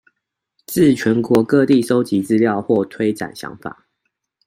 [0.65, 3.85] 至全國各地蒐集資料或推展想法